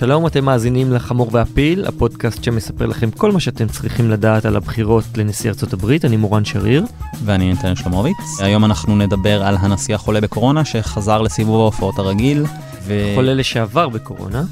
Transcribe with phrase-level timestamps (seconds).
[0.00, 5.04] שלום, אתם מאזינים לחמור והפיל, הפודקאסט שמספר לכם כל מה שאתם צריכים לדעת על הבחירות
[5.16, 6.84] לנשיא ארצות הברית, אני מורן שריר.
[7.24, 8.16] ואני נתן שלומוביץ.
[8.38, 12.44] היום אנחנו נדבר על הנשיא החולה בקורונה שחזר לסיבוב ההופעות הרגיל.
[12.82, 13.12] ו...
[13.14, 14.42] חולה לשעבר בקורונה.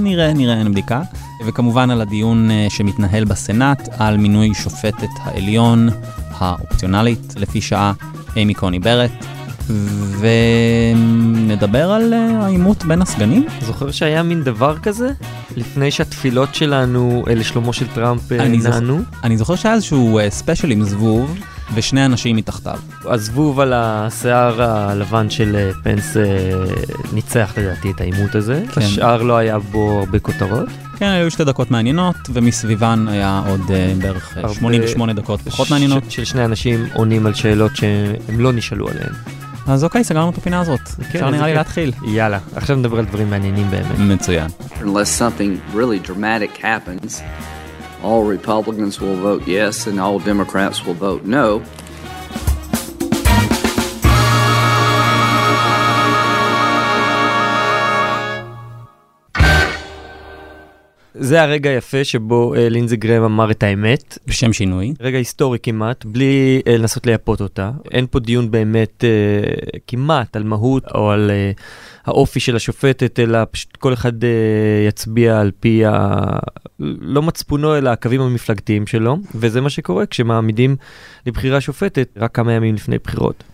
[0.00, 1.02] נראה, נראה, אין בדיקה.
[1.46, 5.88] וכמובן על הדיון אה, שמתנהל בסנאט על מינוי שופטת העליון
[6.30, 7.92] האופציונלית לפי שעה,
[8.36, 9.39] אימי קוני ברט.
[10.20, 13.46] ונדבר על אה, העימות בין הסגנים.
[13.60, 15.10] זוכר שהיה מין דבר כזה?
[15.56, 19.00] לפני שהתפילות שלנו אה, לשלומו של טראמפ אה, נענו?
[19.24, 21.38] אני זוכר שהיה איזשהו ספיישל עם זבוב.
[21.74, 22.78] ושני אנשים מתחתיו.
[23.04, 26.16] הזבוב על השיער הלבן של פנס
[27.12, 28.62] ניצח לדעתי את העימות הזה.
[28.72, 28.80] כן.
[28.80, 30.68] השאר לא היה בו הרבה כותרות.
[30.98, 36.10] כן, היו שתי דקות מעניינות, ומסביבן היה עוד uh, בערך 88 דקות פחות מעניינות.
[36.10, 39.12] של שני אנשים עונים על שאלות שהם לא נשאלו עליהן.
[39.67, 40.79] אז אוקיי, סגרנו את הפינה הזאת.
[40.81, 41.91] כן, אפשר נראה לי להתחיל.
[42.07, 43.99] יאללה, עכשיו נדבר על דברים מעניינים באמת.
[43.99, 44.47] מצוין.
[44.81, 47.21] Unless something really dramatic happens,
[48.03, 51.61] all Republicans will vote yes and all Democrats will vote no.
[61.22, 64.18] זה הרגע היפה שבו אה, לינזי גרם אמר את האמת.
[64.26, 64.94] בשם שינוי.
[65.00, 67.70] רגע היסטורי כמעט, בלי אה, לנסות לייפות אותה.
[67.90, 71.50] אין פה דיון באמת אה, כמעט על מהות או על אה,
[72.04, 74.30] האופי של השופטת, אלא פשוט כל אחד אה,
[74.88, 76.24] יצביע על פי, ה...
[77.00, 80.76] לא מצפונו, אלא הקווים המפלגתיים שלו, וזה מה שקורה כשמעמידים
[81.26, 83.44] לבחירה שופטת רק כמה ימים לפני בחירות.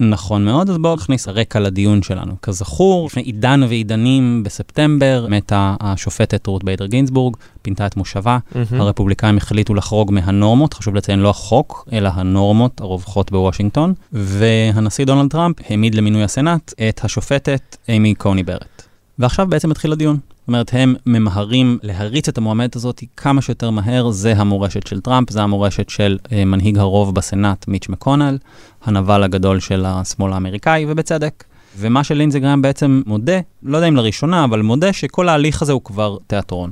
[0.00, 2.34] נכון מאוד, אז בואו נכניס רקע לדיון שלנו.
[2.42, 8.38] כזכור, לפני עידן ועידנים בספטמבר, מתה השופטת רות ביידר גינזבורג, פינתה את מושבה.
[8.52, 8.56] Mm-hmm.
[8.74, 15.56] הרפובליקאים החליטו לחרוג מהנורמות, חשוב לציין לא החוק, אלא הנורמות הרווחות בוושינגטון, והנשיא דונלד טראמפ
[15.68, 18.82] העמיד למינוי הסנאט את השופטת אימי קוני ברט.
[19.18, 20.18] ועכשיו בעצם התחיל הדיון.
[20.44, 25.30] זאת אומרת, הם ממהרים להריץ את המועמדת הזאת כמה שיותר מהר, זה המורשת של טראמפ,
[25.30, 28.38] זה המורשת של אה, מנהיג הרוב בסנאט, מיץ' מקונל,
[28.84, 31.44] הנבל הגדול של השמאל האמריקאי, ובצדק.
[31.78, 35.84] ומה שלינזי גרם בעצם מודה, לא יודע אם לראשונה, אבל מודה שכל ההליך הזה הוא
[35.84, 36.70] כבר תיאטרון.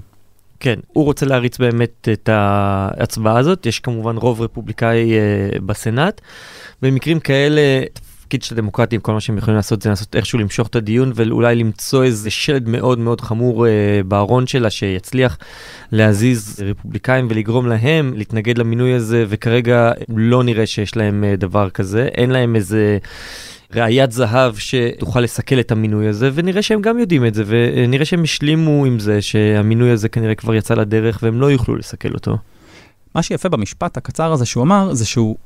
[0.61, 6.21] כן, הוא רוצה להריץ באמת את ההצבעה הזאת, יש כמובן רוב רפובליקאי uh, בסנאט.
[6.83, 7.61] במקרים כאלה,
[8.35, 11.55] התפקיד של הדמוקרטים, כל מה שהם יכולים לעשות זה לנסות איכשהו למשוך את הדיון ואולי
[11.55, 13.69] למצוא איזה שלד מאוד מאוד חמור uh,
[14.07, 15.39] בארון שלה שיצליח
[15.93, 22.09] להזיז רפובליקאים ולגרום להם להתנגד למינוי הזה, וכרגע לא נראה שיש להם uh, דבר כזה,
[22.15, 22.99] אין להם איזה...
[23.75, 28.23] ראיית זהב שתוכל לסכל את המינוי הזה, ונראה שהם גם יודעים את זה, ונראה שהם
[28.23, 32.37] השלימו עם זה שהמינוי הזה כנראה כבר יצא לדרך והם לא יוכלו לסכל אותו.
[33.15, 35.37] מה שיפה במשפט הקצר הזה שהוא אמר, זה שהוא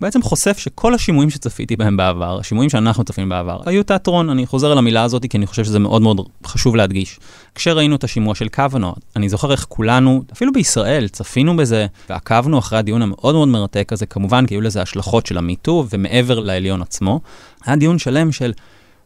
[0.00, 4.30] בעצם חושף שכל השימועים שצפיתי בהם בעבר, השימועים שאנחנו צפינו בעבר, היו תיאטרון.
[4.30, 7.18] אני חוזר על המילה הזאת כי אני חושב שזה מאוד מאוד חשוב להדגיש.
[7.54, 12.78] כשראינו את השימוע של קוונו, אני זוכר איך כולנו, אפילו בישראל, צפינו בזה ועקבנו אחרי
[12.78, 17.20] הדיון המאוד מאוד מרתק הזה, כמובן כי היו לזה השלכות של המיטו ומעבר לעליון עצמו.
[17.66, 18.52] היה דיון שלם של...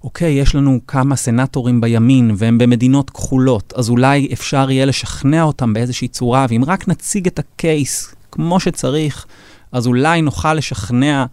[0.04, 5.72] אוקיי, יש לנו כמה סנטורים בימין והם במדינות כחולות, אז אולי אפשר יהיה לשכנע אותם
[5.72, 9.26] באיזושהי צורה, ואם רק נציג את ה case כמו שצריך,
[9.72, 11.24] אז אולי נוכל לשכנע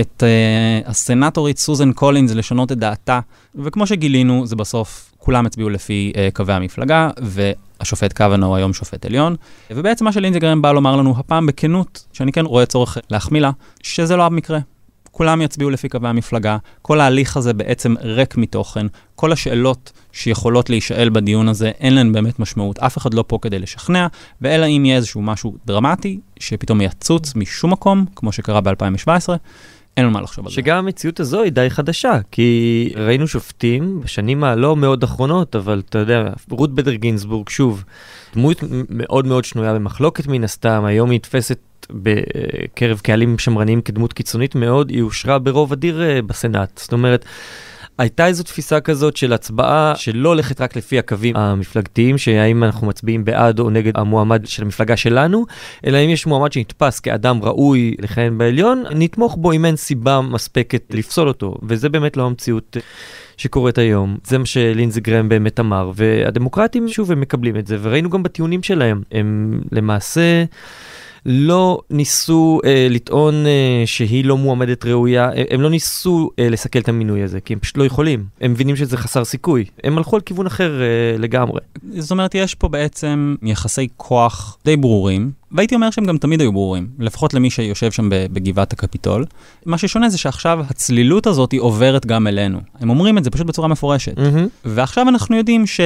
[0.00, 3.20] את uh, הסנטורית סוזן קולינס לשנות את דעתה.
[3.54, 9.36] וכמו שגילינו, זה בסוף, כולם הצביעו לפי uh, קווי המפלגה, והשופט קוואנו היום שופט עליון.
[9.70, 13.50] ובעצם מה שלינזגרם בא לומר לנו הפעם בכנות, שאני כן רואה צורך להחמיא לה,
[13.82, 14.58] שזה לא המקרה.
[15.12, 21.08] כולם יצביעו לפי קווי המפלגה, כל ההליך הזה בעצם ריק מתוכן, כל השאלות שיכולות להישאל
[21.08, 24.06] בדיון הזה, אין להן באמת משמעות, אף אחד לא פה כדי לשכנע,
[24.40, 29.08] ואלא אם יהיה איזשהו משהו דרמטי, שפתאום יצוץ משום מקום, כמו שקרה ב-2017,
[29.96, 30.56] אין לנו מה לחשוב על זה.
[30.56, 35.98] שגם המציאות הזו היא די חדשה, כי ראינו שופטים בשנים הלא מאוד אחרונות, אבל אתה
[35.98, 37.84] יודע, רות בדר גינסבורג, שוב,
[38.34, 41.58] דמות מאוד מאוד שנויה במחלוקת מן הסתם, היום היא נתפסת
[41.90, 46.78] בקרב קהלים שמרניים כדמות קיצונית מאוד, היא אושרה ברוב אדיר אה, בסנאט.
[46.78, 47.24] זאת אומרת,
[47.98, 53.24] הייתה איזו תפיסה כזאת של הצבעה שלא הולכת רק לפי הקווים המפלגתיים, שהאם אנחנו מצביעים
[53.24, 55.46] בעד או נגד המועמד של המפלגה שלנו,
[55.86, 60.82] אלא אם יש מועמד שנתפס כאדם ראוי לכהן בעליון, נתמוך בו אם אין סיבה מספקת
[60.90, 62.76] לפסול אותו, וזה באמת לא המציאות.
[63.36, 64.16] שקורית היום.
[64.24, 68.62] זה מה שלינזי גרם באמת אמר, והדמוקרטים שוב הם מקבלים את זה, וראינו גם בטיעונים
[68.62, 70.44] שלהם, הם למעשה...
[71.26, 76.78] לא ניסו אה, לטעון אה, שהיא לא מועמדת ראויה, הם, הם לא ניסו אה, לסכל
[76.78, 78.24] את המינוי הזה, כי הם פשוט לא יכולים.
[78.40, 79.64] הם מבינים שזה חסר סיכוי.
[79.84, 81.60] הם הלכו על כיוון אחר אה, לגמרי.
[81.98, 86.52] זאת אומרת, יש פה בעצם יחסי כוח די ברורים, והייתי אומר שהם גם תמיד היו
[86.52, 89.24] ברורים, לפחות למי שיושב שם בגבעת הקפיטול.
[89.66, 92.60] מה ששונה זה שעכשיו הצלילות הזאת היא עוברת גם אלינו.
[92.80, 94.18] הם אומרים את זה פשוט בצורה מפורשת.
[94.18, 94.48] Mm-hmm.
[94.64, 95.80] ועכשיו אנחנו יודעים ש...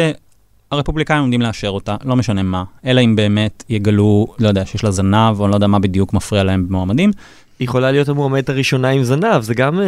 [0.70, 4.90] הרפובליקאים עומדים לאשר אותה, לא משנה מה, אלא אם באמת יגלו, לא יודע, שיש לה
[4.90, 7.10] זנב, או לא יודע מה בדיוק מפריע להם במועמדים.
[7.58, 9.86] היא יכולה להיות המועמדת הראשונה עם זנב, זה גם אה,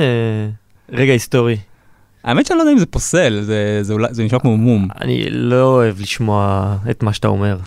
[0.88, 1.56] רגע היסטורי.
[2.24, 4.88] האמת שאני לא יודע אם זה פוסל, זה, זה, אולי, זה נשמע כמו מום.
[5.00, 7.58] אני לא אוהב לשמוע את מה שאתה אומר.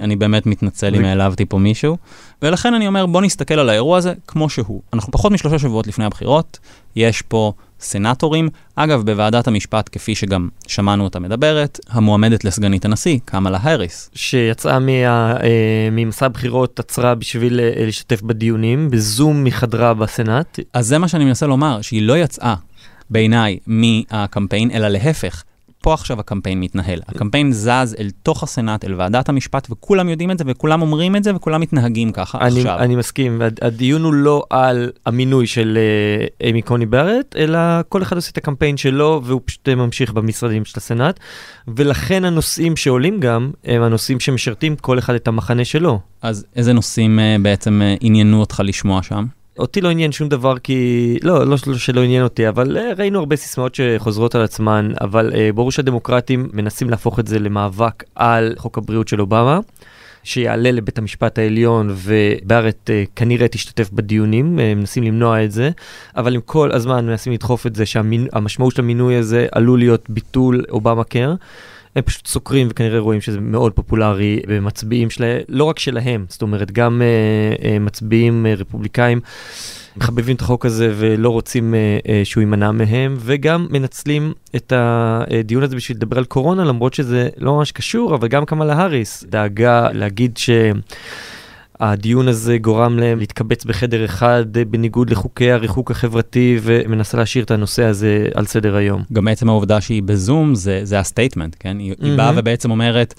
[0.00, 1.96] אני באמת מתנצל אם העלבתי פה מישהו,
[2.42, 4.82] ולכן אני אומר, בוא נסתכל על האירוע הזה כמו שהוא.
[4.92, 6.58] אנחנו פחות משלושה שבועות לפני הבחירות,
[6.96, 8.48] יש פה סנטורים.
[8.76, 14.10] אגב, בוועדת המשפט, כפי שגם שמענו אותה מדברת, המועמדת לסגנית הנשיא, קמאלה האריס.
[14.14, 14.92] שיצאה מה,
[15.42, 20.58] אה, ממסע בחירות, עצרה בשביל אה, להשתתף בדיונים, בזום מחדרה בסנאט.
[20.72, 22.54] אז זה מה שאני מנסה לומר, שהיא לא יצאה,
[23.10, 25.42] בעיניי, מהקמפיין, אלא להפך.
[25.86, 27.00] פה עכשיו הקמפיין מתנהל.
[27.08, 31.24] הקמפיין זז אל תוך הסנאט, אל ועדת המשפט, וכולם יודעים את זה, וכולם אומרים את
[31.24, 32.78] זה, וכולם מתנהגים ככה אני, עכשיו.
[32.78, 35.78] אני מסכים, הדיון הוא לא על המינוי של
[36.42, 40.64] אה, אמי קוני בארט, אלא כל אחד עושה את הקמפיין שלו, והוא פשוט ממשיך במשרדים
[40.64, 41.20] של הסנאט,
[41.68, 46.00] ולכן הנושאים שעולים גם, הם הנושאים שמשרתים כל אחד את המחנה שלו.
[46.22, 49.26] אז איזה נושאים uh, בעצם uh, עניינו אותך לשמוע שם?
[49.58, 53.36] אותי לא עניין שום דבר כי, לא, לא שלא עניין אותי, אבל uh, ראינו הרבה
[53.36, 58.78] סיסמאות שחוזרות על עצמן, אבל uh, ברור שהדמוקרטים מנסים להפוך את זה למאבק על חוק
[58.78, 59.58] הבריאות של אובמה.
[60.22, 65.70] שיעלה לבית המשפט העליון ובארט uh, כנראה תשתתף בדיונים, מנסים למנוע את זה,
[66.16, 70.64] אבל הם כל הזמן מנסים לדחוף את זה שהמשמעות של המינוי הזה עלול להיות ביטול
[70.70, 71.34] אובמה קר.
[71.96, 76.70] הם פשוט סוקרים וכנראה רואים שזה מאוד פופולרי במצביעים שלהם, לא רק שלהם, זאת אומרת,
[76.70, 79.20] גם uh, uh, מצביעים uh, רפובליקאים
[79.96, 85.62] מחבבים את החוק הזה ולא רוצים uh, uh, שהוא יימנע מהם, וגם מנצלים את הדיון
[85.62, 89.88] הזה בשביל לדבר על קורונה, למרות שזה לא ממש קשור, אבל גם קמאלה האריס דאגה
[89.92, 90.50] להגיד ש...
[91.80, 97.84] הדיון הזה גורם להם להתקבץ בחדר אחד בניגוד לחוקי הריחוק החברתי ומנסה להשאיר את הנושא
[97.84, 99.02] הזה על סדר היום.
[99.12, 101.78] גם עצם העובדה שהיא בזום זה, זה ה statement, כן?
[101.78, 102.04] היא, mm-hmm.
[102.04, 103.14] היא באה ובעצם אומרת,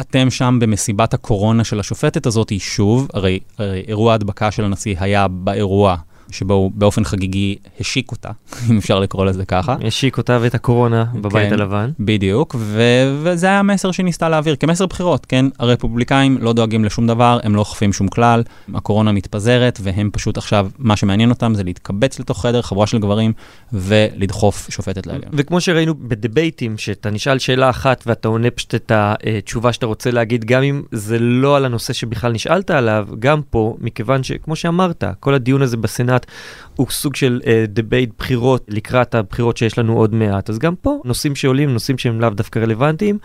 [0.00, 4.96] אתם שם במסיבת הקורונה של השופטת הזאת, היא שוב, הרי, הרי אירוע ההדבקה של הנשיא
[4.98, 5.96] היה באירוע
[6.32, 8.30] שבו הוא באופן חגיגי השיק אותה,
[8.70, 9.76] אם אפשר לקרוא לזה ככה.
[9.86, 11.90] השיק אותה ואת הקורונה בבית כן, הלבן.
[12.00, 15.46] בדיוק, ו- וזה היה המסר שהיא ניסתה להעביר, כמסר בחירות, כן?
[15.58, 18.42] הרפובליקאים לא דואגים לשום דבר, הם לא אוכפים שום כלל,
[18.74, 23.32] הקורונה מתפזרת, והם פשוט עכשיו, מה שמעניין אותם זה להתקבץ לתוך חדר, חבורה של גברים,
[23.72, 25.32] ולדחוף שופטת לעליון.
[25.32, 30.44] וכמו שראינו בדיבייטים, שאתה נשאל שאלה אחת ואתה עונה פשוט את התשובה שאתה רוצה להגיד,
[30.44, 35.34] גם אם זה לא על הנושא שבכלל נשאלת עליו, גם פה, מכיוון שכמו שאמרת, כל
[35.34, 40.14] הדיון הזה בסנאט, מעט, הוא סוג של debate uh, בחירות לקראת הבחירות שיש לנו עוד
[40.14, 40.50] מעט.
[40.50, 43.18] אז גם פה נושאים שעולים, נושאים שהם לאו דווקא רלוונטיים.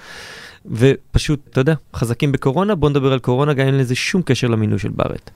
[0.66, 4.80] ופשוט, אתה יודע, חזקים בקורונה, בוא נדבר על קורונה, גם אין לזה שום קשר למינוי
[4.80, 5.32] של בארט.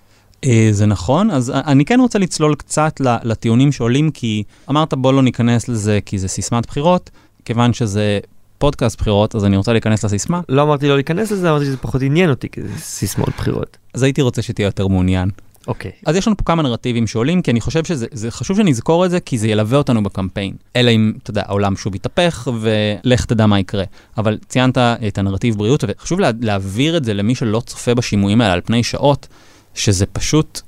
[0.45, 5.21] אה, זה נכון, אז אני כן רוצה לצלול קצת לטיעונים שעולים, כי אמרת בוא לא
[5.21, 7.09] ניכנס לזה כי זה סיסמת בחירות,
[7.45, 8.19] כיוון שזה
[8.57, 10.41] פודקאסט בחירות, אז אני רוצה להיכנס לסיסמה.
[10.49, 13.77] לא אמרתי לא להיכנס לזה, אמרתי שזה פחות עניין אותי, כי זה סיסמאות בחירות.
[13.93, 15.29] אז הייתי רוצה שתהיה יותר מעוניין.
[15.67, 15.91] אוקיי.
[15.91, 16.03] Okay.
[16.05, 19.19] אז יש לנו פה כמה נרטיבים שעולים, כי אני חושב שזה חשוב שנזכור את זה,
[19.19, 20.53] כי זה ילווה אותנו בקמפיין.
[20.75, 23.83] אלא אם, אתה יודע, העולם שוב יתהפך, ולך תדע מה יקרה.
[24.17, 28.53] אבל ציינת את הנרטיב בריאות, וחשוב לה, להעביר את זה למי שלא צופה בשימועים האלה
[28.53, 29.27] על פני שעות,
[29.73, 30.61] שזה פשוט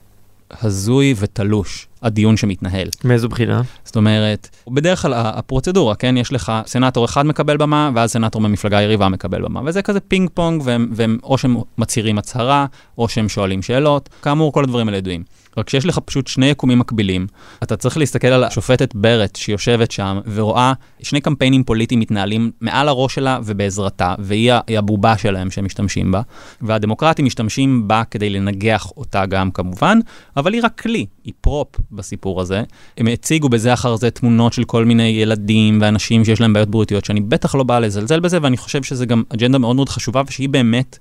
[0.62, 1.88] הזוי ותלוש.
[2.04, 2.88] הדיון שמתנהל.
[3.04, 3.62] מאיזו בחינה?
[3.84, 6.18] זאת אומרת, בדרך כלל הפרוצדורה, כן?
[6.18, 9.62] יש לך סנאטור אחד מקבל במה, ואז סנאטור ממפלגה יריבה מקבל במה.
[9.66, 12.66] וזה כזה פינג פונג, והם, והם או שהם מצהירים הצהרה,
[12.98, 14.10] או שהם שואלים שאלות.
[14.22, 15.24] כאמור, כל הדברים האלה ידועים.
[15.58, 17.28] רק שיש לך פשוט שני יקומים מקבילים,
[17.64, 23.16] אתה צריך להסתכל על השופטת ברט שיושבת שם ורואה שני קמפיינים פוליטיים מתנהלים מעל הראש
[23.16, 26.22] שלה ובעזרתה, והיא הבובה שלהם שהם משתמשים בה,
[26.62, 30.00] והדמוקרטים משתמשים בה כדי לנגח אותה גם כמובן,
[30.38, 32.64] אבל היא רק כלי, היא פרופ בסיפור הזה.
[32.98, 37.06] הם הציגו בזה אחר זה תמונות של כל מיני ילדים ואנשים שיש להם בעיות בריאותיות,
[37.06, 40.50] שאני בטח לא בא לזלזל בזה, ואני חושב שזה גם אג'נדה מאוד מאוד חשובה, ושהיא
[40.50, 40.98] באמת...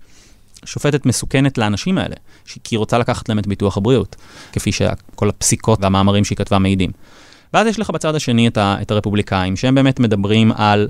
[0.65, 2.15] שופטת מסוכנת לאנשים האלה,
[2.65, 4.17] כי היא רוצה לקחת להם את ביטוח הבריאות,
[4.53, 6.91] כפי שכל הפסיקות והמאמרים שהיא כתבה מעידים.
[7.55, 10.89] ואז יש לך בצד השני את, ה, את הרפובליקאים, שהם באמת מדברים על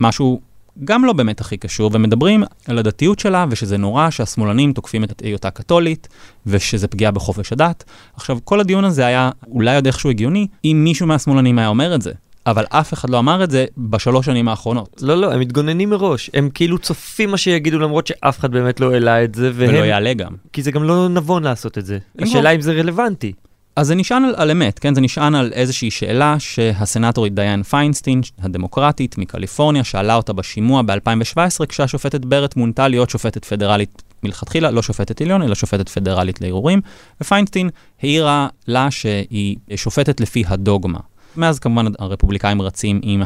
[0.00, 0.40] משהו
[0.84, 5.50] גם לא באמת הכי קשור, ומדברים על הדתיות שלה, ושזה נורא שהשמאלנים תוקפים את היותה
[5.50, 6.08] קתולית,
[6.46, 7.84] ושזה פגיעה בחופש הדת.
[8.14, 12.02] עכשיו, כל הדיון הזה היה אולי עוד איכשהו הגיוני, אם מישהו מהשמאלנים היה אומר את
[12.02, 12.12] זה.
[12.46, 15.02] אבל אף אחד לא אמר את זה בשלוש שנים האחרונות.
[15.02, 16.30] לא, לא, הם מתגוננים מראש.
[16.34, 19.50] הם כאילו צופים מה שיגידו למרות שאף אחד באמת לא העלה את זה.
[19.54, 19.70] והם...
[19.70, 20.32] ולא יעלה גם.
[20.52, 21.98] כי זה גם לא נבון לעשות את זה.
[22.18, 23.32] השאלה אם זה רלוונטי.
[23.76, 24.94] אז זה נשען על, על אמת, כן?
[24.94, 32.24] זה נשען על איזושהי שאלה שהסנטורית דיין פיינסטין, הדמוקרטית מקליפורניה, שאלה אותה בשימוע ב-2017, כשהשופטת
[32.24, 36.80] ברט מונתה להיות שופטת פדרלית מלכתחילה, לא שופטת עליון, אלא שופטת פדרלית לערעורים,
[37.20, 37.70] ופיינסטין
[38.02, 40.98] העירה לה שהיא שופטת לפי הדוגמה.
[41.36, 43.22] מאז כמובן הרפובליקאים רצים עם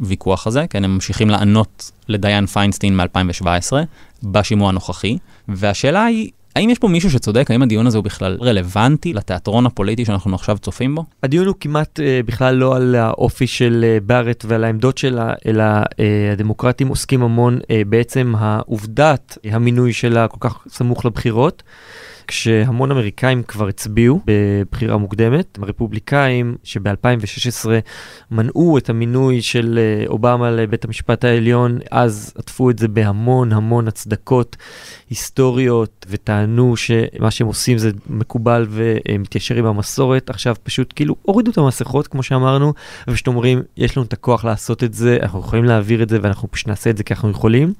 [0.00, 3.72] הוויכוח הזה, כן, הם ממשיכים לענות לדיין פיינסטין מ-2017
[4.22, 7.50] בשימוע הנוכחי, והשאלה היא, האם יש פה מישהו שצודק?
[7.50, 11.04] האם הדיון הזה הוא בכלל רלוונטי לתיאטרון הפוליטי שאנחנו עכשיו צופים בו?
[11.22, 15.64] הדיון הוא כמעט אה, בכלל לא על האופי של אה, בארט ועל העמדות שלה, אלא
[15.64, 21.62] אה, הדמוקרטים עוסקים המון אה, בעצם העובדת המינוי שלה כל כך סמוך לבחירות.
[22.26, 27.68] כשהמון אמריקאים כבר הצביעו בבחירה מוקדמת, הרפובליקאים שב-2016
[28.30, 33.88] מנעו את המינוי של אה, אובמה לבית המשפט העליון, אז עטפו את זה בהמון המון
[33.88, 34.56] הצדקות
[35.10, 40.30] היסטוריות וטענו שמה שהם עושים זה מקובל ומתיישר עם המסורת.
[40.30, 42.72] עכשיו פשוט כאילו הורידו את המסכות כמו שאמרנו,
[43.08, 46.50] ופשוט אומרים יש לנו את הכוח לעשות את זה, אנחנו יכולים להעביר את זה ואנחנו
[46.50, 47.72] פשוט נעשה את זה כי אנחנו יכולים.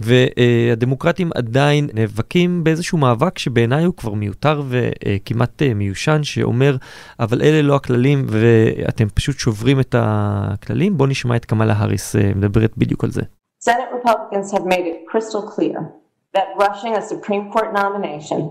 [0.00, 6.76] והדמוקרטים עדיין נאבקים באיזשהו מאבק שבעיניי הוא כבר מיותר וכמעט אה, מיושן, שאומר,
[7.20, 10.96] אבל אלה לא הכללים ואתם פשוט שוברים את הכללים.
[10.96, 13.22] בואו נשמע את קמאלה האריס אה, מדברת בדיוק על זה.
[13.64, 15.78] Senate Republicans have made it crystal clear
[16.36, 18.42] that rushing a Supreme Court nomination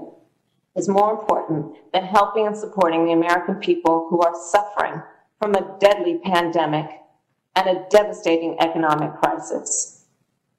[0.80, 1.62] is more important
[1.94, 4.96] than helping and supporting the American people who are suffering
[5.40, 6.88] from a deadly pandemic
[7.58, 9.70] and a devastating economic crisis.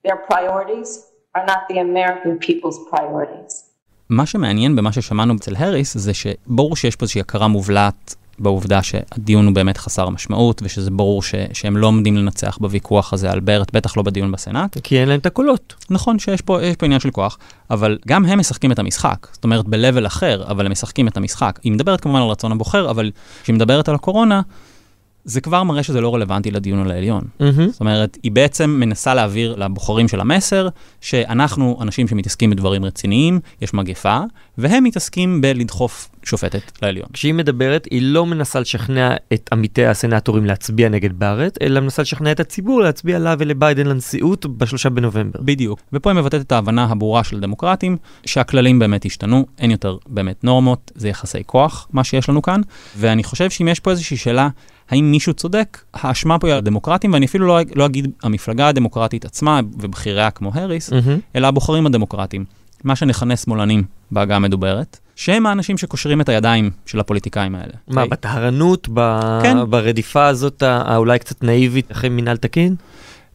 [0.04, 0.90] Their priorities
[1.34, 3.65] are not the American people's priorities.
[4.08, 9.46] מה שמעניין במה ששמענו אצל הריס זה שברור שיש פה איזושהי הכרה מובלעת בעובדה שהדיון
[9.46, 13.72] הוא באמת חסר משמעות ושזה ברור ש, שהם לא עומדים לנצח בוויכוח הזה על ברט,
[13.72, 14.78] בטח לא בדיון בסנאט.
[14.82, 15.74] כי אין להם את הקולות.
[15.90, 17.38] נכון שיש פה, פה עניין של כוח,
[17.70, 21.58] אבל גם הם משחקים את המשחק, זאת אומרת ב-level אחר, אבל הם משחקים את המשחק.
[21.62, 23.10] היא מדברת כמובן על רצון הבוחר, אבל
[23.42, 24.40] כשהיא מדברת על הקורונה,
[25.26, 27.22] זה כבר מראה שזה לא רלוונטי לדיון על העליון.
[27.24, 27.70] Mm-hmm.
[27.70, 30.68] זאת אומרת, היא בעצם מנסה להעביר לבוחרים של המסר,
[31.00, 34.20] שאנחנו אנשים שמתעסקים בדברים רציניים, יש מגפה,
[34.58, 37.08] והם מתעסקים בלדחוף שופטת לעליון.
[37.12, 42.32] כשהיא מדברת, היא לא מנסה לשכנע את עמיתי הסנטורים להצביע נגד בארט, אלא מנסה לשכנע
[42.32, 45.40] את הציבור להצביע לה ולביידן לנשיאות בשלושה בנובמבר.
[45.42, 45.80] בדיוק.
[45.92, 50.92] ופה היא מבטאת את ההבנה הברורה של דמוקרטים, שהכללים באמת השתנו, אין יותר באמת נורמות,
[50.94, 52.60] זה יחסי כוח, מה שיש לנו כאן,
[52.96, 54.48] ואני חושב שאם יש פה איזושהי שאלה,
[54.90, 55.80] האם מישהו צודק?
[55.94, 60.50] האשמה פה היא על הדמוקרטים, ואני אפילו לא, לא אגיד המפלגה הדמוקרטית עצמה ובכיריה כמו
[60.54, 61.36] האריס, mm-hmm.
[61.36, 62.44] אלא הבוחרים הדמוקרטיים.
[62.84, 67.72] מה שנכנה שמאלנים בעגה המדוברת, שהם האנשים שקושרים את הידיים של הפוליטיקאים האלה.
[67.88, 68.06] מה, okay?
[68.06, 69.20] בטהרנות, ב...
[69.42, 69.56] כן.
[69.70, 72.74] ברדיפה הזאת האולי קצת נאיבית אחרי מינהל תקין?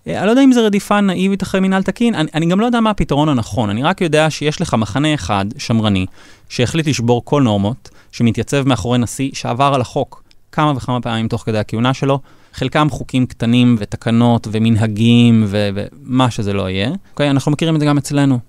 [0.08, 2.66] אה, אני לא יודע אם זה רדיפה נאיבית אחרי מינהל תקין, אני, אני גם לא
[2.66, 6.06] יודע מה הפתרון הנכון, אני רק יודע שיש לך מחנה אחד, שמרני,
[6.50, 10.24] שהחליט לשבור כל נורמות, שמתייצב מאחורי נשיא שעבר על החוק.
[10.52, 12.20] כמה וכמה פעמים תוך כדי הכהונה שלו,
[12.54, 16.92] חלקם חוקים קטנים ותקנות ומנהגים ו- ומה שזה לא יהיה.
[17.12, 18.40] אוקיי, okay, אנחנו מכירים את זה גם אצלנו.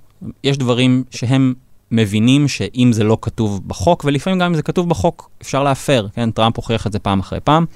[0.44, 1.54] יש דברים שהם
[1.90, 6.30] מבינים שאם זה לא כתוב בחוק, ולפעמים גם אם זה כתוב בחוק, אפשר להפר, כן?
[6.30, 7.66] טראמפ הוכיח את זה פעם אחרי פעם.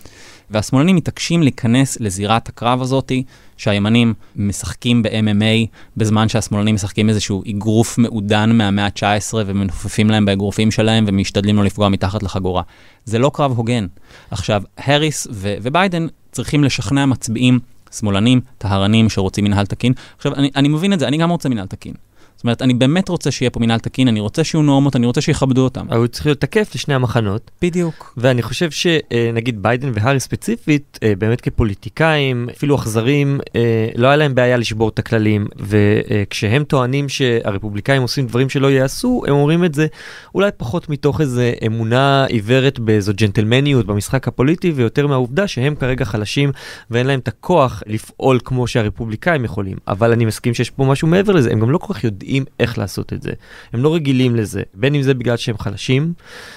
[0.51, 3.23] והשמאלנים מתעקשים להיכנס לזירת הקרב הזאתי,
[3.57, 11.05] שהימנים משחקים ב-MMA, בזמן שהשמאלנים משחקים איזשהו אגרוף מעודן מהמאה ה-19 ומנופפים להם באגרופים שלהם
[11.09, 12.63] ומשתדלים לא לפגוע מתחת לחגורה.
[13.05, 13.87] זה לא קרב הוגן.
[14.31, 17.59] עכשיו, האריס ו- וביידן צריכים לשכנע מצביעים
[17.99, 19.93] שמאלנים, טהרנים שרוצים מנהל תקין.
[20.17, 21.95] עכשיו, אני, אני מבין את זה, אני גם רוצה מנהל תקין.
[22.37, 25.21] זאת אומרת, אני באמת רוצה שיהיה פה מנהל תקין, אני רוצה שיהיו נורמות, אני רוצה
[25.21, 25.87] שיכבדו אותם.
[25.89, 27.51] אבל הוא צריך להיות תקף לשני המחנות.
[27.63, 28.15] בדיוק.
[28.17, 34.35] ואני חושב שנגיד ביידן והארי ספציפית, אה, באמת כפוליטיקאים, אפילו אכזרים, אה, לא היה להם
[34.35, 39.87] בעיה לשבור את הכללים, וכשהם טוענים שהרפובליקאים עושים דברים שלא ייעשו, הם אומרים את זה
[40.35, 46.53] אולי פחות מתוך איזו אמונה עיוורת באיזו ג'נטלמניות במשחק הפוליטי, ויותר מהעובדה שהם כרגע חלשים
[46.91, 49.77] ואין להם את הכוח לפעול כמו שהרפובליקאים יכולים.
[49.89, 52.26] אבל אני מסכים שיש פה משהו מעבר לזה, הם גם לא כל כך יודעים.
[52.27, 53.31] יודעים איך לעשות את זה.
[53.73, 56.13] הם לא רגילים לזה, בין אם זה בגלל שהם חלשים.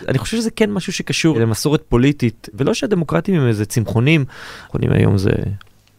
[0.08, 4.26] אני חושב שזה כן משהו שקשור למסורת פוליטית, ולא שהדמוקרטים הם איזה צמחונים.
[4.66, 5.32] צמחונים היום זה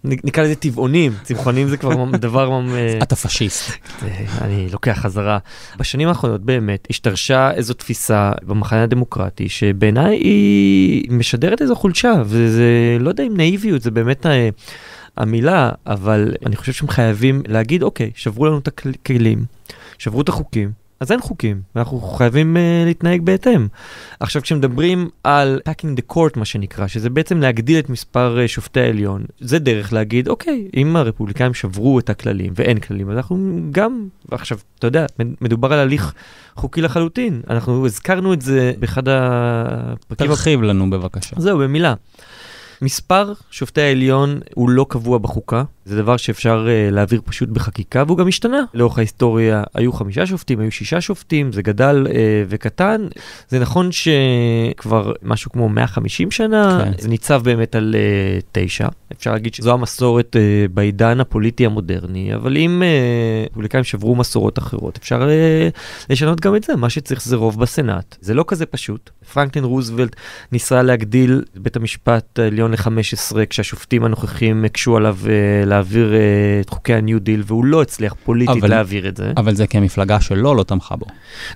[0.04, 2.60] נקרא לזה טבעונים, צמחונים זה כבר דבר...
[3.02, 3.72] אתה פשיסט.
[4.40, 5.38] אני לוקח חזרה.
[5.78, 13.08] בשנים האחרונות באמת השתרשה איזו תפיסה במחנה הדמוקרטי שבעיניי היא משדרת איזו חולשה, וזה לא
[13.08, 14.48] יודע אם נאיביות, זה באמת אה,
[15.20, 19.44] המילה, אבל אני חושב שהם חייבים להגיד, אוקיי, שברו לנו את הכלים,
[19.98, 23.66] שברו את החוקים, אז אין חוקים, ואנחנו חייבים uh, להתנהג בהתאם.
[24.20, 28.80] עכשיו, כשמדברים על packing the court, מה שנקרא, שזה בעצם להגדיל את מספר uh, שופטי
[28.80, 34.08] העליון, זה דרך להגיד, אוקיי, אם הרפובליקאים שברו את הכללים ואין כללים, אז אנחנו גם,
[34.28, 35.06] ועכשיו, אתה יודע,
[35.40, 36.12] מדובר על הליך
[36.56, 37.42] חוקי לחלוטין.
[37.50, 40.26] אנחנו הזכרנו את זה באחד הפרקים...
[40.26, 41.36] תרחיב לנו בבקשה.
[41.38, 41.94] זהו, במילה.
[42.82, 45.62] מספר שופטי העליון הוא לא קבוע בחוקה.
[45.84, 48.62] זה דבר שאפשר uh, להעביר פשוט בחקיקה, והוא גם השתנה.
[48.74, 52.12] לאורך ההיסטוריה היו חמישה שופטים, היו שישה שופטים, זה גדל uh,
[52.48, 53.06] וקטן.
[53.48, 56.92] זה נכון שכבר משהו כמו 150 שנה, כן.
[56.98, 58.88] זה ניצב באמת על uh, תשע.
[59.12, 62.82] אפשר להגיד שזו המסורת uh, בעידן הפוליטי המודרני, אבל אם
[63.52, 66.76] פוליטיקאים uh, שברו מסורות אחרות, אפשר uh, לשנות גם את זה.
[66.76, 68.16] מה שצריך זה רוב בסנאט.
[68.20, 69.10] זה לא כזה פשוט.
[69.32, 70.16] פרנקלין רוזוולט
[70.52, 76.94] ניסה להגדיל בית המשפט העליון ל-15 כשהשופטים הנוכחים הקשו עליו uh, להעביר uh, את חוקי
[76.94, 79.32] ה-New Deal, והוא לא הצליח פוליטית אבל, להעביר את זה.
[79.36, 81.06] אבל זה כי המפלגה שלו לא תמכה בו.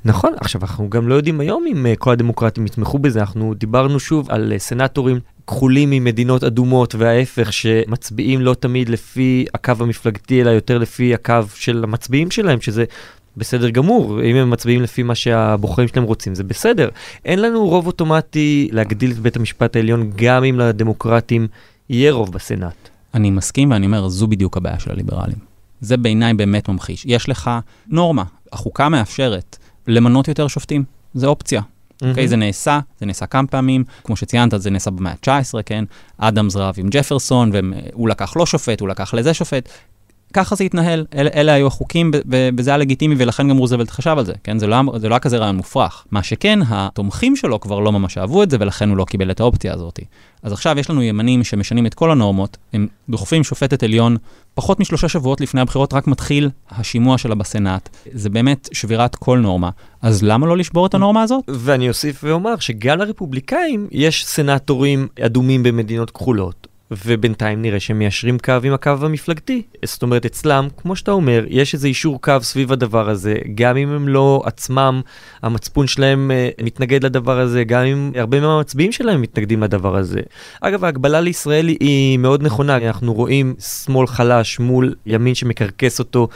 [0.04, 4.00] נכון, עכשיו אנחנו גם לא יודעים היום אם uh, כל הדמוקרטים יתמכו בזה, אנחנו דיברנו
[4.00, 10.50] שוב על uh, סנטורים כחולים ממדינות אדומות וההפך שמצביעים לא תמיד לפי הקו המפלגתי אלא
[10.50, 12.84] יותר לפי הקו של המצביעים שלהם שזה
[13.36, 16.88] בסדר גמור, אם הם מצביעים לפי מה שהבוחרים שלהם רוצים, זה בסדר.
[17.24, 21.46] אין לנו רוב אוטומטי להגדיל את בית המשפט העליון, גם אם לדמוקרטים
[21.90, 22.93] יהיה רוב בסנאט.
[23.14, 25.38] אני מסכים ואני אומר, זו בדיוק הבעיה של הליברלים.
[25.80, 27.04] זה בעיניי באמת ממחיש.
[27.06, 27.50] יש לך
[27.88, 31.62] נורמה, החוקה מאפשרת למנות יותר שופטים, זה אופציה.
[31.94, 32.26] אוקיי, mm-hmm.
[32.26, 35.84] okay, זה נעשה, זה נעשה כמה פעמים, כמו שציינת, זה נעשה במאה ה-19, כן?
[36.18, 39.68] אדמס רב עם ג'פרסון, והוא לקח לא שופט, הוא לקח לזה שופט.
[40.34, 42.10] ככה זה התנהל, אל, אלה היו החוקים,
[42.58, 44.58] וזה היה לגיטימי, ולכן גם רוזוולט חשב על זה, כן?
[44.58, 46.04] זה לא, זה לא היה כזה רעיון מופרך.
[46.10, 49.40] מה שכן, התומכים שלו כבר לא ממש אהבו את זה, ולכן הוא לא קיבל את
[49.40, 50.00] האופציה הזאת.
[50.42, 54.16] אז עכשיו יש לנו ימנים שמשנים את כל הנורמות, הם דוחפים שופטת עליון,
[54.54, 57.88] פחות משלושה שבועות לפני הבחירות רק מתחיל השימוע שלה בסנאט.
[58.12, 59.70] זה באמת שבירת כל נורמה.
[60.02, 61.44] אז למה לא לשבור את הנורמה הזאת?
[61.48, 66.73] ואני אוסיף ואומר שגם לרפובליקאים יש סנאטורים אדומים במדינות כחולות.
[66.90, 69.62] ובינתיים נראה שהם מיישרים קו עם הקו המפלגתי.
[69.84, 73.88] זאת אומרת, אצלם, כמו שאתה אומר, יש איזה אישור קו סביב הדבר הזה, גם אם
[73.88, 75.00] הם לא עצמם,
[75.42, 80.20] המצפון שלהם uh, מתנגד לדבר הזה, גם אם הרבה מהמצביעים שלהם מתנגדים לדבר הזה.
[80.60, 86.28] אגב, ההגבלה לישראל היא מאוד נכונה, אנחנו רואים שמאל חלש מול ימין שמקרקס אותו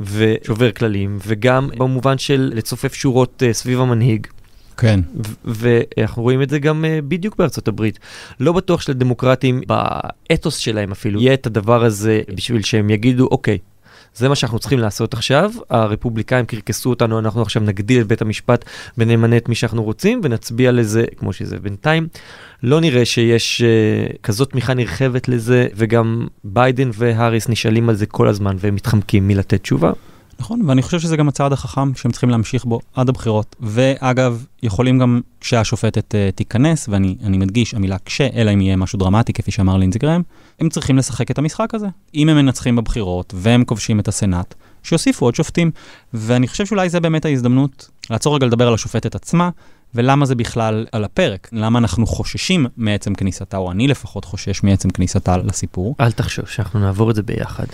[0.00, 4.26] ושובר כללים, וגם במובן של לצופף שורות uh, סביב המנהיג.
[4.76, 5.00] כן.
[5.44, 7.98] ואנחנו רואים את זה גם uh, בדיוק בארצות הברית.
[8.40, 13.58] לא בטוח שלדמוקרטים, באתוס שלהם אפילו, יהיה את הדבר הזה בשביל שהם יגידו, אוקיי,
[14.14, 18.64] זה מה שאנחנו צריכים לעשות עכשיו, הרפובליקאים קרקסו אותנו, אנחנו עכשיו נגדיל את בית המשפט
[18.98, 22.08] ונמנה את מי שאנחנו רוצים ונצביע לזה כמו שזה בינתיים.
[22.62, 28.28] לא נראה שיש uh, כזאת תמיכה נרחבת לזה, וגם ביידן והאריס נשאלים על זה כל
[28.28, 29.92] הזמן והם מתחמקים מלתת תשובה.
[30.40, 33.56] נכון, ואני חושב שזה גם הצעד החכם שהם צריכים להמשיך בו עד הבחירות.
[33.60, 39.32] ואגב, יכולים גם כשהשופטת uh, תיכנס, ואני מדגיש, המילה כש, אלא אם יהיה משהו דרמטי,
[39.32, 40.22] כפי שאמר לינזי גרם,
[40.60, 41.86] הם צריכים לשחק את המשחק הזה.
[42.14, 45.70] אם הם מנצחים בבחירות והם כובשים את הסנאט, שיוסיפו עוד שופטים.
[46.14, 49.50] ואני חושב שאולי זה באמת ההזדמנות לעצור רגע לדבר על השופטת עצמה,
[49.94, 51.48] ולמה זה בכלל על הפרק.
[51.52, 55.94] למה אנחנו חוששים מעצם כניסתה, או אני לפחות חושש מעצם כניסתה לסיפור.
[56.00, 57.66] אל תחשוש, אנחנו נעבור את זה ביחד.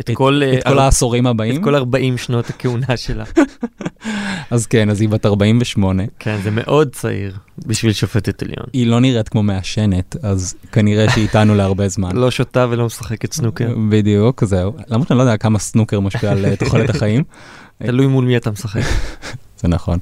[0.00, 1.56] את, את כל, את כל העשורים הבאים?
[1.56, 3.24] את כל 40 שנות הכהונה שלה.
[4.50, 6.02] אז כן, אז היא בת 48.
[6.18, 7.36] כן, זה מאוד צעיר
[7.66, 8.66] בשביל שופטת עליון.
[8.72, 12.16] היא לא נראית כמו מעשנת, אז כנראה שהיא איתנו להרבה זמן.
[12.16, 13.74] לא שותה ולא משחקת סנוקר.
[13.88, 14.72] בדיוק, זהו.
[14.88, 17.24] למרות שאני לא יודע כמה סנוקר משפיע על אה, תוחלת החיים.
[17.86, 18.82] תלוי מול מי אתה משחק.
[19.60, 19.98] זה נכון.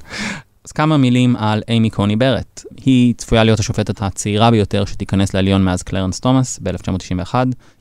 [0.79, 2.63] כמה מילים על אימי קוני ברט.
[2.85, 7.33] היא צפויה להיות השופטת הצעירה ביותר שתיכנס לעליון מאז קלרנס תומאס ב-1991.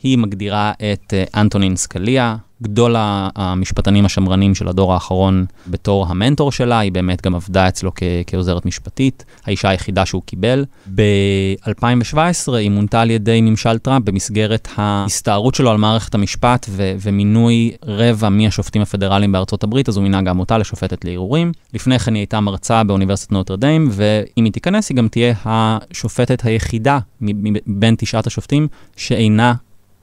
[0.03, 6.79] היא מגדירה את אה, אנטונין סקליה, גדול המשפטנים השמרנים של הדור האחרון בתור המנטור שלה,
[6.79, 10.65] היא באמת גם עבדה אצלו כ- כעוזרת משפטית, האישה היחידה שהוא קיבל.
[10.95, 17.73] ב-2017 היא מונתה על ידי ממשל טראמפ במסגרת ההסתערות שלו על מערכת המשפט ו- ומינוי
[17.87, 21.53] רבע מהשופטים הפדרליים בארצות הברית, אז הוא מינה גם אותה לשופטת לערעורים.
[21.75, 26.99] לפני כן היא הייתה מרצה באוניברסיטת נוטרדיים, ואם היא תיכנס היא גם תהיה השופטת היחידה
[27.21, 29.55] מבין תשעת השופטים שאינה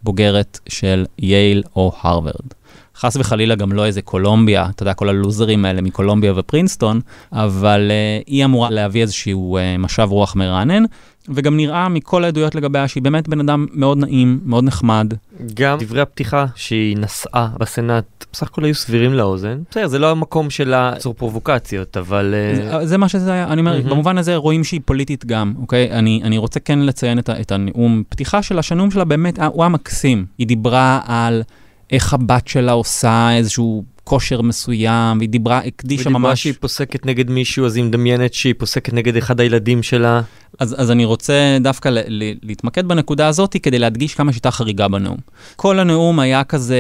[0.06, 2.54] בוגרת של יייל או הרווארד.
[2.98, 7.00] חס וחלילה גם לא איזה קולומביה, אתה יודע, כל הלוזרים האלה מקולומביה ופרינסטון,
[7.32, 10.84] אבל uh, היא אמורה להביא איזשהו uh, משב רוח מרענן,
[11.30, 15.14] וגם נראה מכל העדויות לגביה שהיא באמת בן אדם מאוד נעים, מאוד נחמד.
[15.54, 19.60] גם דברי הפתיחה שהיא נשאה בסנאט, בסך הכל היו סבירים לאוזן.
[19.72, 22.34] בסדר, זה לא המקום שלה ליצור פרובוקציות, אבל...
[22.56, 23.90] זה, אה, זה מה שזה היה, אני אומר, mm-hmm.
[23.90, 25.92] במובן הזה רואים שהיא פוליטית גם, אוקיי?
[25.92, 29.70] אני, אני רוצה כן לציין את, את הנאום פתיחה שלה, שהנאום שלה באמת, הוא היה
[29.70, 30.26] מקסים.
[30.38, 31.44] היא דיברה על
[31.92, 36.16] איך הבת שלה עושה איזשהו כושר מסוים, והיא דיברה, הקדישה ממש...
[36.16, 40.22] ודיברה שהיא פוסקת נגד מישהו, אז היא מדמיינת שהיא פוסקת נגד אחד הילדים שלה.
[40.60, 44.88] אז, אז אני רוצה דווקא ל, ל, להתמקד בנקודה הזאת כדי להדגיש כמה שיטה חריגה
[44.88, 45.18] בנאום.
[45.56, 46.80] כל הנאום היה כזה...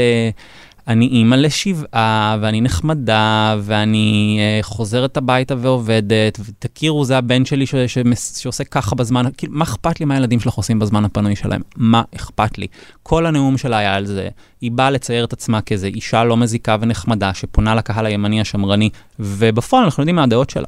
[0.88, 7.76] אני אימא לשבעה, ואני נחמדה, ואני uh, חוזרת הביתה ועובדת, ותכירו, זה הבן שלי ש-
[7.76, 7.98] ש-
[8.42, 11.62] שעושה ככה בזמן, כאילו, מה אכפת לי מה הילדים שלך עושים בזמן הפנוי שלהם?
[11.78, 12.68] מה אכפת לי?
[13.04, 14.30] כל הנאום שלה היה על זה.
[14.62, 19.84] היא באה לצייר את עצמה כאיזו אישה לא מזיקה ונחמדה, שפונה לקהל הימני השמרני, ובפועל
[19.84, 20.68] אנחנו יודעים מה הדעות שלה.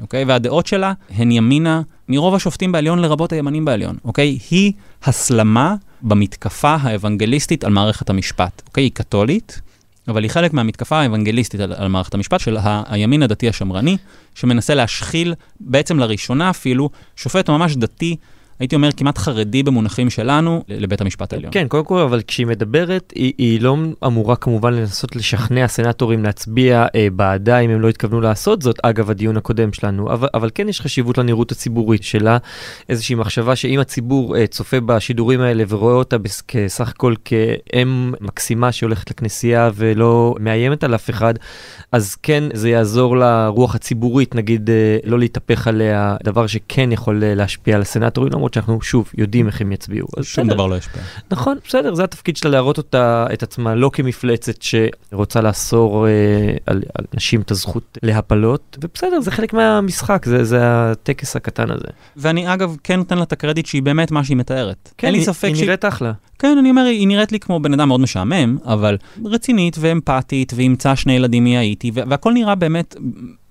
[0.00, 0.24] אוקיי?
[0.24, 4.38] והדעות שלה הן ימינה מרוב השופטים בעליון לרבות הימנים בעליון, אוקיי?
[4.50, 4.72] היא
[5.04, 8.84] הסלמה במתקפה האוונגליסטית על מערכת המשפט, אוקיי?
[8.84, 9.60] היא קתולית,
[10.08, 13.96] אבל היא חלק מהמתקפה האוונגליסטית על, על מערכת המשפט של ה, הימין הדתי השמרני,
[14.34, 18.16] שמנסה להשחיל, בעצם לראשונה אפילו, שופט ממש דתי
[18.62, 21.52] הייתי אומר, כמעט חרדי במונחים שלנו לבית המשפט העליון.
[21.52, 26.86] כן, קודם כל, אבל כשהיא מדברת, היא, היא לא אמורה כמובן לנסות לשכנע סנטורים להצביע
[26.94, 30.68] אה, בעדה אם הם לא התכוונו לעשות זאת, אגב הדיון הקודם שלנו, אבל, אבל כן
[30.68, 32.38] יש חשיבות לנראות הציבורית שלה,
[32.88, 38.72] איזושהי מחשבה שאם הציבור אה, צופה בשידורים האלה ורואה אותה בס, כסך הכל כאם מקסימה
[38.72, 41.34] שהולכת לכנסייה ולא מאיימת על אף אחד,
[41.92, 47.34] אז כן זה יעזור לרוח הציבורית, נגיד, אה, לא להתהפך עליה, דבר שכן יכול אה,
[47.34, 50.06] להשפיע על הסנטורים, למרות שאנחנו שוב יודעים איך הם יצביעו.
[50.22, 51.02] שום דבר לא ישפיע.
[51.30, 56.12] נכון, בסדר, זה התפקיד שלה להראות אותה, את עצמה לא כמפלצת שרוצה לאסור אה,
[56.66, 61.88] על, על נשים את הזכות להפלות, ובסדר, זה חלק מהמשחק, זה, זה הטקס הקטן הזה.
[62.16, 64.92] ואני אגב כן נותן לה את הקרדיט שהיא באמת מה שהיא מתארת.
[64.98, 65.66] כן, אין לי היא, ספק היא שהיא...
[65.66, 66.12] נראית אחלה.
[66.38, 70.96] כן, אני אומר, היא נראית לי כמו בן אדם מאוד משעמם, אבל רצינית ואמפתית, ואימצה
[70.96, 72.96] שני ילדים מהאיטי, והכל נראה באמת,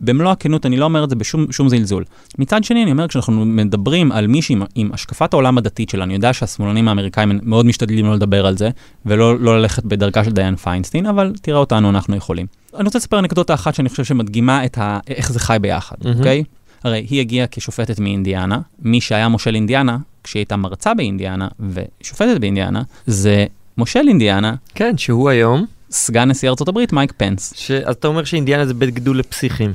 [0.01, 2.03] במלוא הכנות, אני לא אומר את זה בשום זלזול.
[2.39, 6.13] מצד שני, אני אומר, כשאנחנו מדברים על מישהי עם, עם השקפת העולם הדתית שלה, אני
[6.13, 8.69] יודע שהשמאלנים האמריקאים מאוד משתדלים לא לדבר על זה,
[9.05, 12.45] ולא לא ללכת בדרכה של דיין פיינסטין, אבל תראה אותנו, אנחנו יכולים.
[12.75, 14.99] אני רוצה לספר אנקדוטה אחת שאני חושב שמדגימה את ה...
[15.07, 16.41] איך זה חי ביחד, אוקיי?
[16.41, 16.45] Mm-hmm.
[16.45, 16.61] Okay?
[16.83, 22.81] הרי היא הגיעה כשופטת מאינדיאנה, מי שהיה מושל אינדיאנה, כשהיא הייתה מרצה באינדיאנה ושופטת באינדיאנה,
[23.05, 23.45] זה
[23.77, 24.55] מושל אינדיאנה.
[24.75, 25.65] כן, שהוא היום.
[25.91, 27.53] סגן נשיא הברית, מייק פנס.
[27.55, 27.71] ש...
[27.71, 29.73] אז אתה אומר שאינדיאנה זה בית גידול לפסיכים.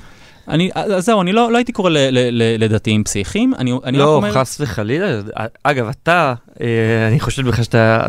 [0.49, 3.99] אני, אז זהו, אני לא, לא הייתי קורא ל, ל, ל, לדתיים פסיכיים, אני, אני
[3.99, 4.29] לא, רק אומר...
[4.29, 5.21] לא, חס וחלילה.
[5.63, 8.07] אגב, אתה, אה, אני חושב בכלל שאתה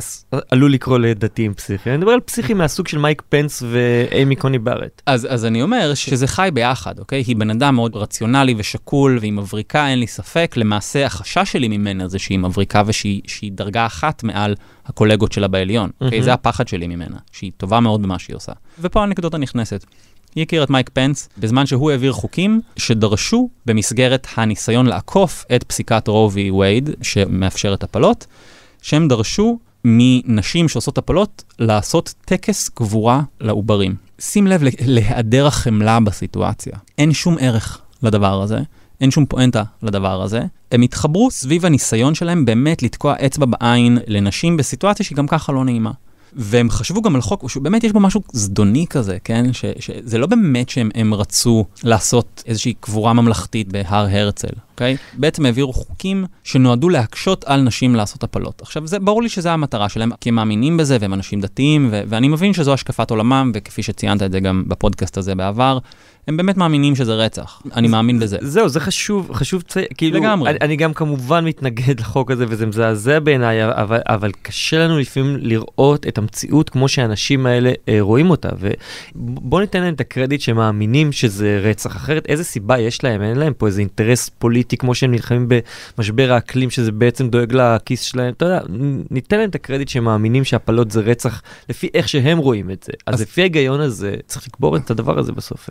[0.51, 1.93] עלול לקרוא לדתיים פסיכיים.
[1.93, 5.01] אני מדבר על פסיכיים מהסוג של מייק פנס ואימי קוני בארט.
[5.05, 7.23] אז, אז אני אומר שזה חי ביחד, אוקיי?
[7.27, 10.53] היא בן אדם מאוד רציונלי ושקול, והיא מבריקה, אין לי ספק.
[10.57, 16.23] למעשה, החשש שלי ממנה זה שהיא מבריקה ושהיא דרגה אחת מעל הקולגות שלה בעליון, אוקיי?
[16.23, 18.51] זה הפחד שלי ממנה, שהיא טובה מאוד במה שהיא עושה.
[18.81, 19.85] ופה הנקדוטה נכנסת.
[20.37, 26.07] היא הכירה את מייק פנס בזמן שהוא העביר חוקים שדרשו במסגרת הניסיון לעקוף את פסיקת
[26.07, 28.25] רו וי וייד שמאפשרת הפלות,
[28.81, 33.95] שהם דרשו מנשים שעושות הפלות לעשות טקס קבורה לעוברים.
[34.19, 36.73] שים לב להיעדר החמלה בסיטואציה.
[36.97, 38.59] אין שום ערך לדבר הזה.
[39.01, 40.41] אין שום פואנטה לדבר הזה.
[40.71, 45.65] הם התחברו סביב הניסיון שלהם באמת לתקוע אצבע בעין לנשים בסיטואציה שהיא גם ככה לא
[45.65, 45.91] נעימה.
[46.33, 49.53] והם חשבו גם על חוק, שבאמת יש בו משהו זדוני כזה, כן?
[49.53, 54.97] ש, שזה לא באמת שהם רצו לעשות איזושהי קבורה ממלכתית בהר הרצל, אוקיי?
[55.13, 58.61] בעצם העבירו חוקים שנועדו להקשות על נשים לעשות הפלות.
[58.61, 62.01] עכשיו, זה, ברור לי שזו המטרה שלהם, כי הם מאמינים בזה והם אנשים דתיים, ו-
[62.07, 65.77] ואני מבין שזו השקפת עולמם, וכפי שציינת את זה גם בפודקאסט הזה בעבר,
[66.27, 68.37] הם באמת מאמינים שזה רצח, אני מאמין בזה.
[68.41, 69.63] זהו, זה חשוב, חשוב,
[69.97, 70.49] כאילו, לגמרי.
[70.49, 75.37] אני, אני גם כמובן מתנגד לחוק הזה וזה מזעזע בעיניי, אבל, אבל קשה לנו לפעמים
[75.39, 81.11] לראות את המציאות כמו שהאנשים האלה אה, רואים אותה, ובוא ניתן להם את הקרדיט שמאמינים
[81.11, 85.11] שזה רצח, אחרת איזה סיבה יש להם, אין להם פה איזה אינטרס פוליטי כמו שהם
[85.11, 85.49] נלחמים
[85.97, 88.59] במשבר האקלים, שזה בעצם דואג לכיס שלהם, אתה יודע,
[89.11, 93.13] ניתן להם את הקרדיט שמאמינים שהפלות זה רצח לפי איך שהם רואים את זה, אז,
[93.13, 95.69] אז לפי ההיגיון הזה צריך לקבור את הדבר הזה בסוף.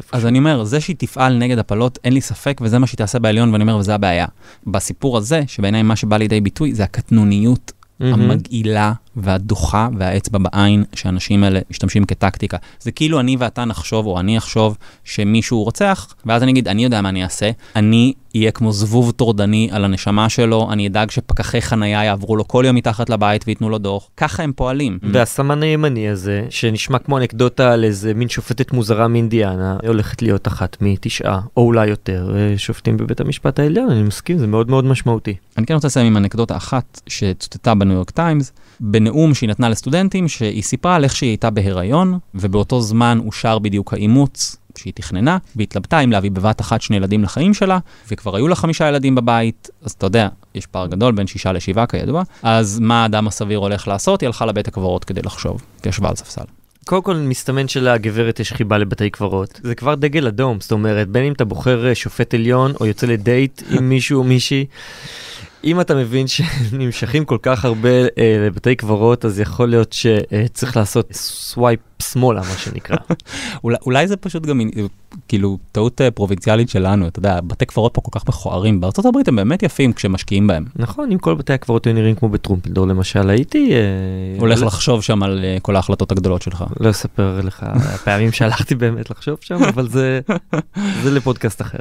[0.53, 3.63] אומר, זה שהיא תפעל נגד הפלות, אין לי ספק, וזה מה שהיא תעשה בעליון, ואני
[3.63, 4.27] אומר, וזה הבעיה.
[4.67, 8.05] בסיפור הזה, שבעיניי מה שבא לידי ביטוי, זה הקטנוניות mm-hmm.
[8.05, 12.57] המגעילה והדוחה והאצבע בעין שהאנשים האלה משתמשים כטקטיקה.
[12.81, 17.01] זה כאילו אני ואתה נחשוב, או אני אחשוב, שמישהו רוצח, ואז אני אגיד, אני יודע
[17.01, 22.05] מה אני אעשה, אני אהיה כמו זבוב טורדני על הנשמה שלו, אני אדאג שפקחי חנייה
[22.05, 24.09] יעברו לו כל יום מתחת לבית וייתנו לו דוח.
[24.17, 24.99] ככה הם פועלים.
[25.13, 30.77] והסמן הימני הזה, שנשמע כמו אנקדוטה על איזה מין שופטת מוזרה מאינדיאנה, הולכת להיות אחת
[30.81, 35.35] מתשעה, או אולי יותר, שופטים בבית המשפט העליון, אני מסכים, זה מאוד מאוד משמעותי.
[35.59, 38.53] אני כן רוצה לסיים עם אנקדוטה אחת שצוטטה בניו יורק טיימס,
[39.07, 43.93] בנאום שהיא נתנה לסטודנטים, שהיא סיפרה על איך שהיא הייתה בהיריון, ובאותו זמן אושר בדיוק
[43.93, 47.79] האימוץ שהיא תכננה, והתלבטה אם להביא בבת אחת שני ילדים לחיים שלה,
[48.11, 51.87] וכבר היו לה חמישה ילדים בבית, אז אתה יודע, יש פער גדול בין שישה לשבעה
[51.87, 54.21] כידוע, אז מה האדם הסביר הולך לעשות?
[54.21, 56.45] היא הלכה לבית הקברות כדי לחשוב, וישבה על ספסל.
[56.85, 59.61] קודם כל מסתמן שלגברת יש חיבה לבתי קברות.
[59.63, 63.63] זה כבר דגל אדום, זאת אומרת, בין אם אתה בוחר שופט עליון או יוצא לדייט
[63.71, 64.67] עם מישהו או מישהי,
[65.65, 71.13] אם אתה מבין שנמשכים כל כך הרבה אה, לבתי קברות, אז יכול להיות שצריך לעשות
[71.13, 72.97] swipe שמאלה, מה שנקרא.
[73.65, 74.83] אולי, אולי זה פשוט גם אה,
[75.29, 79.29] כאילו טעות אה, פרובינציאלית שלנו, אתה יודע, בתי קברות פה כל כך מכוערים, בארצות הברית
[79.29, 80.65] הם באמת יפים כשמשקיעים בהם.
[80.77, 83.73] נכון, אם כל בתי הקברות היו נראים כמו בטרומפלדור למשל, הייתי...
[83.73, 83.79] אה,
[84.39, 86.65] הולך לחשוב שם על אה, כל ההחלטות הגדולות שלך.
[86.81, 90.21] לא אספר לך הפעמים שהלכתי באמת לחשוב שם, אבל זה,
[91.03, 91.79] זה לפודקאסט אחר.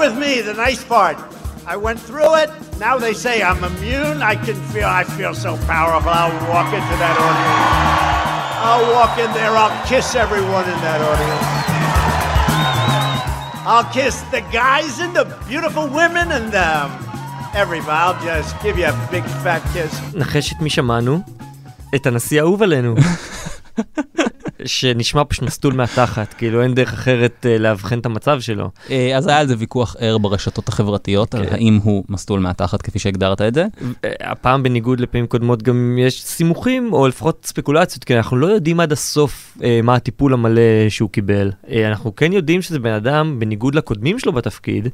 [0.00, 1.16] with me, the nice part,
[1.66, 2.50] I went through it.
[2.78, 4.22] Now they say I'm immune.
[4.22, 6.10] I can feel, I feel so powerful.
[6.10, 7.66] I'll walk into that audience.
[8.68, 9.50] I'll walk in there.
[9.50, 11.46] I'll kiss everyone in that audience.
[13.66, 16.90] I'll kiss the guys and the beautiful women and um,
[17.54, 17.90] everybody.
[17.90, 19.92] I'll just give you a big fat kiss.
[20.14, 21.20] נחש את מי שמענו?
[21.94, 22.94] את הנשיא האהוב עלינו.
[24.65, 28.69] שנשמע פשוט מסטול מהתחת, כאילו אין דרך אחרת uh, לאבחן את המצב שלו.
[28.89, 31.53] אה, אז היה על זה ויכוח ער ברשתות החברתיות, על כן.
[31.53, 33.65] האם הוא מסטול מהתחת כפי שהגדרת את זה.
[34.05, 38.79] אה, הפעם בניגוד לפעמים קודמות גם יש סימוכים או לפחות ספקולציות כי אנחנו לא יודעים
[38.79, 41.51] עד הסוף אה, מה הטיפול המלא שהוא קיבל.
[41.69, 44.87] אה, אנחנו כן יודעים שזה בן אדם בניגוד לקודמים שלו בתפקיד.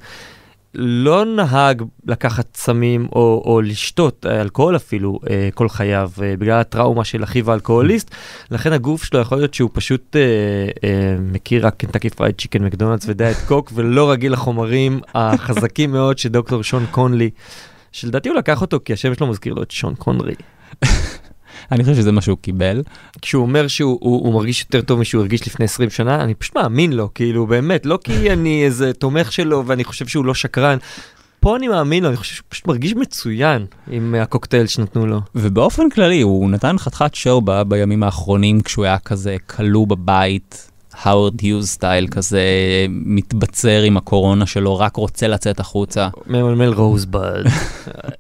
[0.74, 7.04] לא נהג לקחת סמים או, או לשתות אלכוהול אפילו אה, כל חייו אה, בגלל הטראומה
[7.04, 8.16] של אחיו האלכוהוליסט
[8.52, 10.22] לכן הגוף שלו יכול להיות שהוא פשוט אה,
[10.84, 16.64] אה, מכיר רק קנטקי פרייד צ'יקן מקדונלדס ודיאט קוק ולא רגיל לחומרים החזקים מאוד שדוקטור
[16.64, 17.30] שון קונלי
[17.92, 20.36] שלדעתי הוא לקח אותו כי השם שלו מזכיר לו את שון קונרי.
[21.72, 22.84] אני חושב שזה מה שהוא קיבל.
[23.22, 26.56] כשהוא אומר שהוא הוא, הוא מרגיש יותר טוב משהוא הרגיש לפני 20 שנה, אני פשוט
[26.58, 30.78] מאמין לו, כאילו באמת, לא כי אני איזה תומך שלו ואני חושב שהוא לא שקרן.
[31.40, 35.20] פה אני מאמין לו, אני חושב שהוא פשוט מרגיש מצוין עם הקוקטייל שנתנו לו.
[35.36, 41.68] ובאופן כללי, הוא נתן חתיכת שואו בימים האחרונים כשהוא היה כזה כלוא בבית, האוורד היוז
[41.70, 42.42] style כזה,
[42.90, 46.08] מתבצר עם הקורונה שלו, רק רוצה לצאת החוצה.
[46.28, 47.44] ממלמל רוזבד.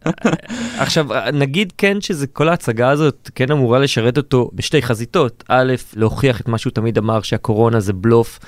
[0.80, 5.44] עכשיו, נגיד כן שזה כל ההצגה הזאת כן אמורה לשרת אותו בשתי חזיתות.
[5.48, 8.40] א', להוכיח את מה שהוא תמיד אמר, שהקורונה זה בלוף,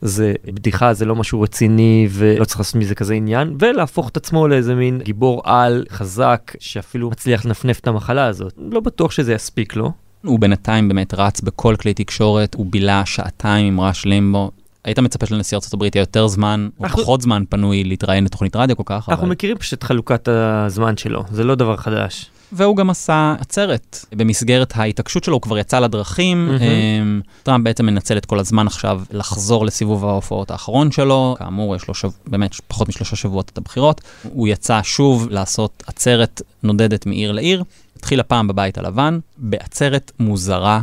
[0.00, 4.48] זה בדיחה, זה לא משהו רציני ולא צריך לעשות מזה כזה עניין, ולהפוך את עצמו
[4.48, 8.52] לאיזה מין גיבור על חזק, שאפילו מצליח לנפנף את המחלה הזאת.
[8.58, 9.92] לא בטוח שזה יספיק לו.
[10.24, 14.50] הוא בינתיים באמת רץ בכל כלי תקשורת, הוא בילה שעתיים עם רעש לימבו.
[14.84, 18.76] היית מצפה שלנשיא הברית יהיה יותר זמן, או אנחנו- פחות זמן פנוי להתראיין לתוכנית רדיו
[18.76, 19.32] כל כך, אנחנו אבל...
[19.32, 22.30] מכירים פשוט את חלוקת הזמן שלו, זה לא דבר חדש.
[22.52, 24.04] והוא גם עשה עצרת.
[24.12, 26.50] במסגרת ההתעקשות שלו, הוא כבר יצא לדרכים.
[26.60, 31.36] אמ, טראמפ בעצם מנצל את כל הזמן עכשיו לחזור לסיבוב ההופעות האחרון שלו.
[31.38, 32.08] כאמור, יש לו שב...
[32.26, 34.00] באמת פחות משלושה שבועות את הבחירות.
[34.22, 37.64] הוא יצא שוב לעשות עצרת נודדת מעיר לעיר.
[37.98, 40.80] התחיל הפעם בבית הלבן, בעצרת מוזרה.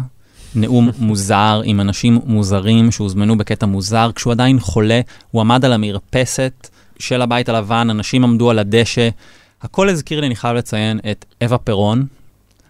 [0.56, 4.12] נאום מוזר עם אנשים מוזרים שהוזמנו בקטע מוזר.
[4.16, 5.02] כשהוא עדיין חולה,
[5.32, 9.10] הוא עמד על המרפסת של הבית הלבן, אנשים עמדו על הדשא.
[9.62, 12.06] הכל הזכיר לי, אני חייב לציין, את אווה פירון.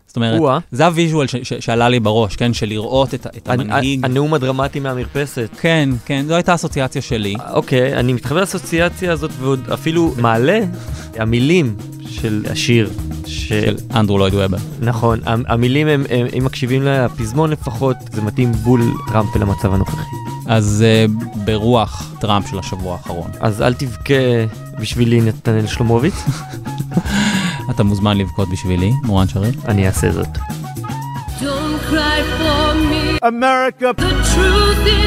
[0.08, 0.60] זאת אומרת, או-אה.
[0.72, 2.54] זה הוויז'ואל ש- ש- שעלה לי בראש, כן?
[2.54, 4.06] של לראות את, את המנהיג.
[4.06, 5.50] הנאום הדרמטי מהמרפסת.
[5.62, 7.36] כן, כן, זו הייתה האסוציאציה שלי.
[7.54, 10.60] אוקיי, אני מתחבר לאסוציאציה הזאת ועוד אפילו מעלה
[11.18, 11.76] המילים
[12.10, 12.90] של השיר.
[13.26, 14.58] של אנדרו לויד וובר.
[14.80, 20.02] נכון, המ- המילים הם, הם, אם מקשיבים לפזמון לפחות, זה מתאים בול טראמפ ולמצב הנוכחי.
[20.48, 21.12] אז uh,
[21.46, 23.30] ברוח טראמפ של השבוע האחרון.
[23.40, 24.14] אז אל תבכה
[24.80, 26.14] בשבילי נתנאל שלומוביץ,
[27.72, 29.56] אתה מוזמן לבכות בשבילי, מורן שריף.
[29.68, 30.28] אני אעשה זאת.
[31.40, 33.18] Don't cry for me.
[33.28, 35.05] America, The truth is,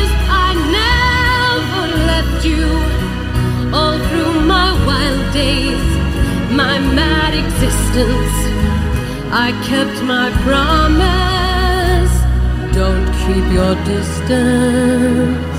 [6.59, 8.37] my mad existence,
[9.31, 12.15] I kept my promise.
[12.75, 15.59] Don't keep your distance.